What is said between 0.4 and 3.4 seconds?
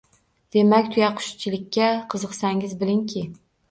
Demak, tuyaqushchilikka qiziqsangiz bilingki: